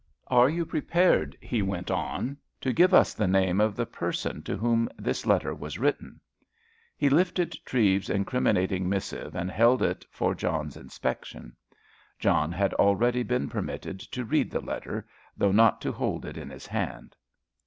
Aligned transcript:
"Are 0.29 0.49
you 0.49 0.65
prepared," 0.65 1.37
he 1.39 1.61
went 1.61 1.91
on, 1.91 2.35
"to 2.61 2.73
give 2.73 2.91
us 2.91 3.13
the 3.13 3.27
name 3.27 3.61
of 3.61 3.75
the 3.75 3.85
person 3.85 4.41
to 4.41 4.57
whom 4.57 4.89
this 4.97 5.27
letter 5.27 5.53
was 5.53 5.77
written?" 5.77 6.19
He 6.97 7.07
lifted 7.07 7.55
Treves's 7.65 8.09
incriminating 8.09 8.89
missive 8.89 9.35
and 9.35 9.51
held 9.51 9.83
it 9.83 10.03
for 10.09 10.33
John's 10.33 10.75
inspection. 10.75 11.55
John 12.17 12.51
had 12.51 12.73
already 12.73 13.21
been 13.21 13.47
permitted 13.47 13.99
to 13.99 14.25
read 14.25 14.49
the 14.49 14.59
letter, 14.61 15.05
though 15.37 15.51
not 15.51 15.79
to 15.81 15.91
hold 15.91 16.25
it 16.25 16.35
in 16.35 16.49
his 16.49 16.65
hand. 16.65 17.15